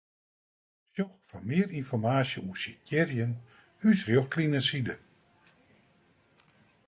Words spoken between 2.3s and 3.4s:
oer sitearjen